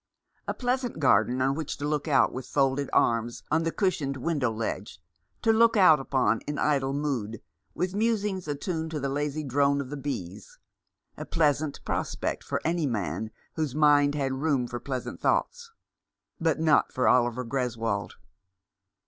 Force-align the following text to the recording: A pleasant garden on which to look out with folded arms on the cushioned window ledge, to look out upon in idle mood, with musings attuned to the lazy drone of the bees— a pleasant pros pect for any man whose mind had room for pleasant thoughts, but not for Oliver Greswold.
A 0.47 0.55
pleasant 0.55 0.97
garden 0.97 1.43
on 1.43 1.53
which 1.53 1.77
to 1.77 1.87
look 1.87 2.07
out 2.07 2.33
with 2.33 2.47
folded 2.47 2.89
arms 2.91 3.43
on 3.51 3.61
the 3.61 3.71
cushioned 3.71 4.17
window 4.17 4.51
ledge, 4.51 4.99
to 5.43 5.53
look 5.53 5.77
out 5.77 5.99
upon 5.99 6.41
in 6.47 6.57
idle 6.57 6.91
mood, 6.91 7.39
with 7.75 7.93
musings 7.93 8.47
attuned 8.47 8.89
to 8.89 8.99
the 8.99 9.09
lazy 9.09 9.43
drone 9.43 9.79
of 9.79 9.91
the 9.91 9.97
bees— 9.97 10.57
a 11.19 11.23
pleasant 11.27 11.81
pros 11.85 12.15
pect 12.15 12.43
for 12.43 12.59
any 12.65 12.87
man 12.87 13.29
whose 13.53 13.75
mind 13.75 14.15
had 14.15 14.33
room 14.33 14.65
for 14.65 14.79
pleasant 14.79 15.19
thoughts, 15.21 15.71
but 16.39 16.59
not 16.59 16.91
for 16.91 17.07
Oliver 17.07 17.43
Greswold. 17.45 18.13